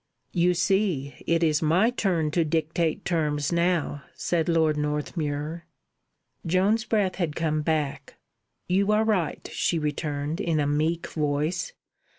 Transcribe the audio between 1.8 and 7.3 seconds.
turn to dictate terms now," said Lord Northmuir. Joan's breath